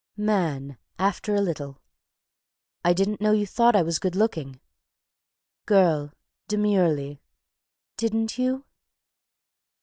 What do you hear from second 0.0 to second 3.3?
_)MAN. (After a little.) "I didn't